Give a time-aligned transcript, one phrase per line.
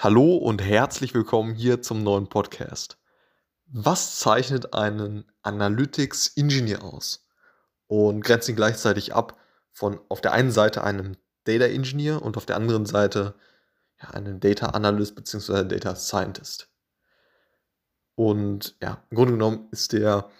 [0.00, 2.98] Hallo und herzlich willkommen hier zum neuen Podcast.
[3.66, 7.26] Was zeichnet einen Analytics Engineer aus
[7.88, 9.36] und grenzt ihn gleichzeitig ab
[9.72, 13.34] von auf der einen Seite einem Data Engineer und auf der anderen Seite
[14.00, 15.64] ja, einem Data Analyst bzw.
[15.64, 16.70] Data Scientist?
[18.14, 20.30] Und ja, im Grunde genommen ist der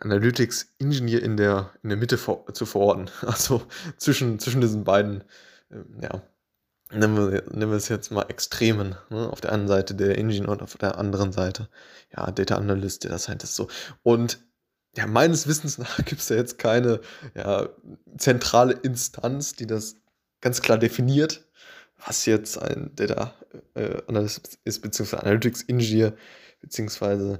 [0.00, 3.62] Analytics Engineer in der, in der Mitte vor, zu verorten, also
[3.96, 5.24] zwischen, zwischen diesen beiden
[5.70, 6.22] äh, ja,
[6.92, 8.96] nennen wir, nennen wir es jetzt mal Extremen.
[9.10, 9.28] Ne?
[9.30, 11.68] Auf der einen Seite der Engine und auf der anderen Seite,
[12.16, 13.68] ja, Data Analyst, Data Scientist so.
[14.02, 14.44] Und
[14.96, 17.00] ja, meines Wissens nach gibt es ja jetzt keine
[17.34, 17.68] ja,
[18.18, 19.96] zentrale Instanz, die das
[20.40, 21.46] ganz klar definiert,
[22.04, 23.34] was jetzt ein Data
[23.74, 26.14] äh, Analyst ist, beziehungsweise Analytics Engineer,
[26.60, 27.38] beziehungsweise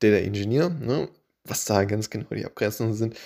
[0.00, 1.08] Data Engineer, ne?
[1.44, 3.16] was da ganz genau die Abgrenzungen sind.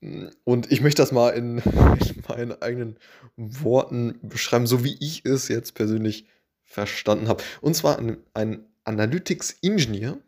[0.00, 2.98] Und ich möchte das mal in, in, meinen eigenen
[3.36, 6.26] Worten beschreiben, so wie ich es jetzt persönlich
[6.64, 7.42] verstanden habe.
[7.60, 10.18] Und zwar ein, ein Analytics Engineer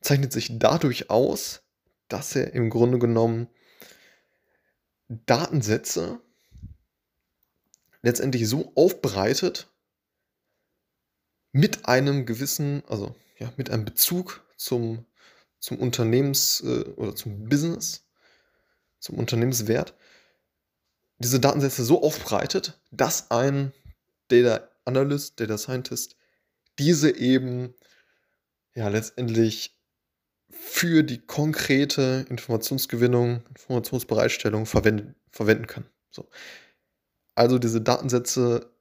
[0.00, 1.62] zeichnet sich dadurch aus,
[2.08, 3.48] dass er im Grunde genommen
[5.08, 6.20] Datensätze
[8.02, 9.68] letztendlich so aufbereitet
[11.52, 15.06] mit einem gewissen, also ja, mit einem Bezug zum,
[15.58, 18.03] zum Unternehmens- äh, oder zum Business,
[19.04, 19.94] zum Unternehmenswert,
[21.18, 23.72] diese Datensätze so aufbreitet, dass ein
[24.28, 26.16] Data Analyst, Data Scientist
[26.78, 27.74] diese eben
[28.74, 29.78] ja letztendlich
[30.50, 35.86] für die konkrete Informationsgewinnung, Informationsbereitstellung verwenden, verwenden kann.
[36.10, 36.28] So.
[37.34, 38.72] Also diese Datensätze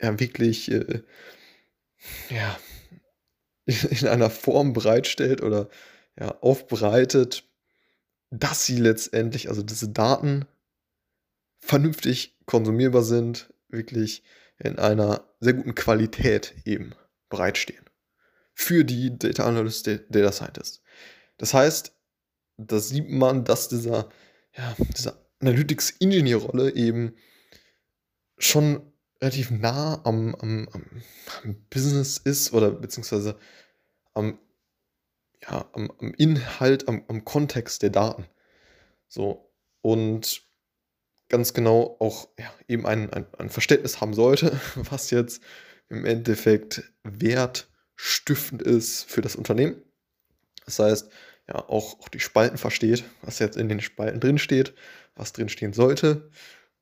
[0.00, 1.02] ja wirklich äh,
[2.30, 2.58] ja,
[3.66, 5.68] in einer Form bereitstellt oder
[6.18, 7.47] ja, aufbereitet,
[8.30, 10.46] dass sie letztendlich, also diese Daten
[11.58, 14.22] vernünftig konsumierbar sind, wirklich
[14.58, 16.94] in einer sehr guten Qualität eben
[17.28, 17.84] bereitstehen.
[18.54, 20.82] Für die Data Analyst, Data Scientist.
[21.36, 21.92] Das heißt,
[22.56, 24.08] da sieht man, dass dieser,
[24.56, 27.14] ja, diese Analytics Engineer Rolle eben
[28.36, 33.38] schon relativ nah am, am, am Business ist oder beziehungsweise
[34.14, 34.38] am
[35.50, 38.26] ja, am, am Inhalt, am, am Kontext der Daten.
[39.08, 39.50] So,
[39.80, 40.42] und
[41.28, 45.42] ganz genau auch ja, eben ein, ein, ein Verständnis haben sollte, was jetzt
[45.88, 49.82] im Endeffekt wertstiftend ist für das Unternehmen.
[50.64, 51.10] Das heißt,
[51.48, 54.74] ja, auch, auch die Spalten versteht, was jetzt in den Spalten drin steht,
[55.14, 56.30] was drin stehen sollte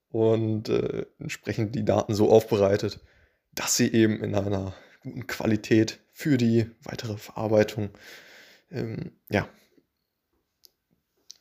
[0.08, 3.00] und äh, entsprechend die Daten so aufbereitet,
[3.52, 7.90] dass sie eben in einer guten Qualität für die weitere Verarbeitung
[8.70, 9.48] ähm, ja,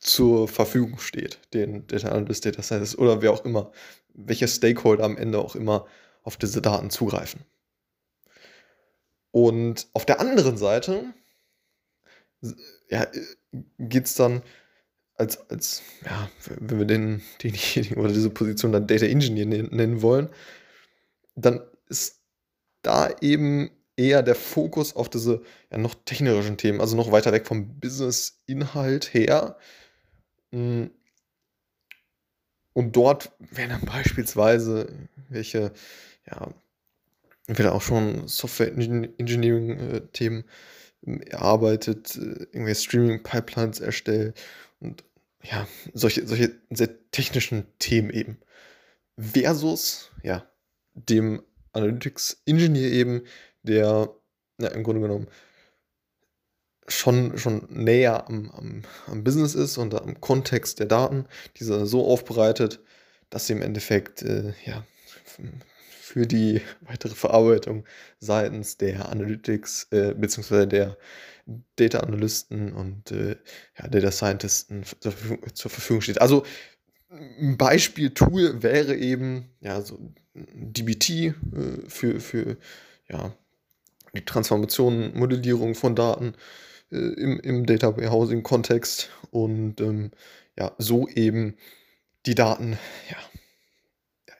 [0.00, 3.72] zur Verfügung steht, den Data Analyst, Data Scientist oder wer auch immer,
[4.14, 5.86] welche Stakeholder am Ende auch immer
[6.22, 7.44] auf diese Daten zugreifen.
[9.30, 11.12] Und auf der anderen Seite
[12.88, 13.06] ja,
[13.78, 14.42] geht es dann
[15.14, 20.28] als, als, ja, wenn wir den, denjenigen oder diese Position dann Data Engineer nennen wollen,
[21.34, 22.22] dann ist
[22.82, 27.46] da eben eher der Fokus auf diese ja, noch technischen Themen, also noch weiter weg
[27.46, 29.56] vom Business-Inhalt her.
[30.52, 30.90] Hm.
[32.72, 34.92] Und dort werden dann beispielsweise
[35.30, 35.72] welche,
[36.30, 36.52] ja,
[37.46, 40.44] entweder auch schon Software-Engineering-Themen
[41.06, 44.38] ähm, erarbeitet, äh, irgendwelche Streaming-Pipelines erstellt
[44.80, 45.04] und
[45.42, 48.38] ja, solche, solche sehr technischen Themen eben.
[49.18, 50.46] Versus, ja,
[50.94, 51.42] dem
[51.72, 53.22] Analytics-Engineer eben,
[53.66, 54.10] der
[54.58, 55.28] ja, im Grunde genommen
[56.88, 62.06] schon, schon näher am, am, am Business ist und am Kontext der Daten, diese so
[62.06, 62.80] aufbereitet,
[63.30, 64.84] dass sie im Endeffekt äh, ja,
[65.90, 67.84] für die weitere Verarbeitung
[68.20, 70.66] seitens der Analytics äh, bzw.
[70.66, 70.96] der
[71.76, 73.36] Data Analysten und äh,
[73.78, 76.20] ja, Data Scientisten zur Verfügung, zur Verfügung steht.
[76.20, 76.44] Also
[77.10, 81.32] ein Beispiel-Tool wäre eben ja so DBT äh,
[81.88, 82.56] für, für
[83.08, 83.36] ja,
[84.16, 86.34] die Transformation, Modellierung von Daten
[86.90, 90.10] äh, im, im Data Warehousing-Kontext und ähm,
[90.58, 91.56] ja, so eben
[92.26, 92.78] die Daten
[93.10, 93.16] ja,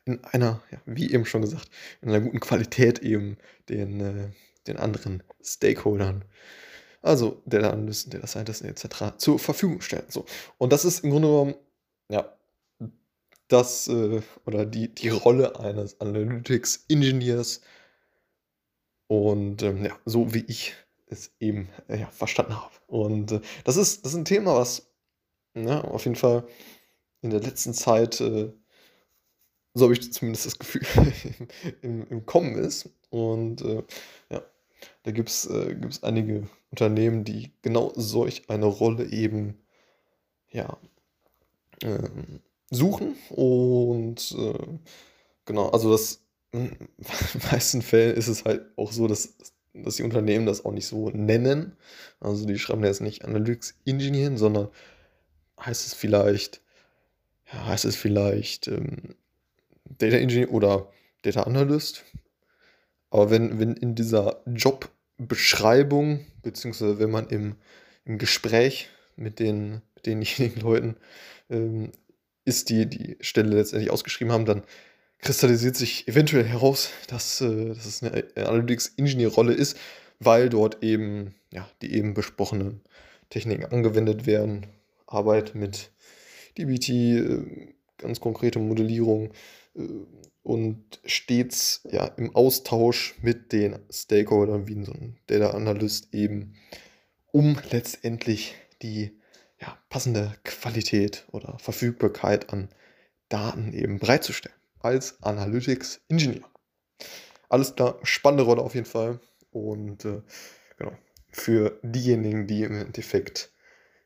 [0.04, 1.68] in einer, ja, wie eben schon gesagt,
[2.00, 3.36] in einer guten Qualität eben
[3.68, 4.28] den, äh,
[4.66, 6.24] den anderen Stakeholdern,
[7.02, 9.16] also Data Analysten, Data Scientisten etc.
[9.18, 10.06] zur Verfügung stellen.
[10.08, 10.24] So.
[10.58, 11.54] Und das ist im Grunde genommen,
[12.08, 12.32] ja,
[13.48, 17.60] das äh, oder die, die Rolle eines Analytics Engineers
[19.08, 20.74] und ähm, ja, so wie ich
[21.06, 22.74] es eben äh, ja, verstanden habe.
[22.86, 24.90] Und äh, das, ist, das ist ein Thema, was
[25.54, 26.46] ja, ne, auf jeden Fall
[27.22, 28.52] in der letzten Zeit äh,
[29.76, 30.82] so habe ich zumindest das Gefühl,
[31.82, 32.88] im, im Kommen ist.
[33.10, 33.82] Und äh,
[34.30, 34.42] ja,
[35.02, 39.58] da gibt es äh, einige Unternehmen, die genau solch eine Rolle eben
[40.50, 40.78] ja,
[41.82, 43.16] ähm, suchen.
[43.28, 44.78] Und äh,
[45.44, 46.76] genau, also das in
[47.50, 49.36] meisten Fällen ist es halt auch so, dass,
[49.74, 51.76] dass die Unternehmen das auch nicht so nennen.
[52.20, 54.68] Also die schreiben jetzt nicht Analytics Engineer, sondern
[55.60, 56.60] heißt es vielleicht,
[57.52, 59.16] ja, heißt es vielleicht ähm,
[59.84, 60.90] Data Engineer oder
[61.22, 62.04] Data Analyst.
[63.10, 67.56] Aber wenn, wenn in dieser Jobbeschreibung, beziehungsweise wenn man im,
[68.04, 70.96] im Gespräch mit, den, mit denjenigen Leuten
[71.50, 71.92] ähm,
[72.44, 74.62] ist, die die Stelle letztendlich ausgeschrieben haben, dann
[75.26, 79.76] kristallisiert sich eventuell heraus, dass, äh, dass es eine Analytics-Ingenieur-Rolle ist,
[80.20, 82.80] weil dort eben ja, die eben besprochenen
[83.28, 84.66] Techniken angewendet werden.
[85.08, 85.90] Arbeit mit
[86.56, 89.32] DBT, äh, ganz konkrete Modellierung
[89.74, 89.82] äh,
[90.44, 96.54] und stets ja, im Austausch mit den Stakeholdern, wie so ein Data Analyst eben,
[97.32, 99.10] um letztendlich die
[99.60, 102.68] ja, passende Qualität oder Verfügbarkeit an
[103.28, 106.48] Daten eben bereitzustellen als Analytics Engineer.
[107.48, 109.20] Alles klar, spannende Rolle auf jeden Fall.
[109.50, 110.22] Und äh,
[110.76, 110.92] genau,
[111.30, 113.52] für diejenigen, die im Endeffekt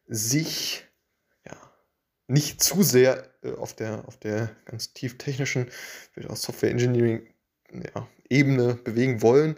[0.07, 0.85] sich
[1.47, 1.57] ja,
[2.27, 5.71] nicht zu sehr äh, auf, der, auf der ganz tief technischen
[6.35, 7.27] Software Engineering
[7.73, 9.57] ja, Ebene bewegen wollen,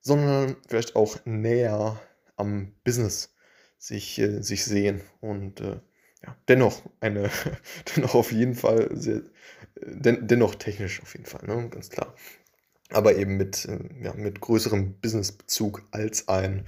[0.00, 2.00] sondern vielleicht auch näher
[2.36, 3.34] am Business
[3.78, 5.80] sich, äh, sich sehen und äh,
[6.24, 7.30] ja, dennoch eine,
[7.96, 9.22] dennoch auf jeden Fall sehr,
[9.76, 11.68] den, dennoch technisch auf jeden Fall, ne?
[11.68, 12.14] ganz klar.
[12.90, 16.66] Aber eben mit, äh, ja, mit größerem Businessbezug als ein,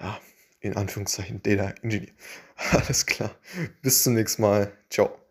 [0.00, 0.18] ja,
[0.60, 2.12] in Anführungszeichen, Data Engineer.
[2.72, 3.34] Alles klar.
[3.82, 4.72] Bis zum nächsten Mal.
[4.90, 5.23] Ciao.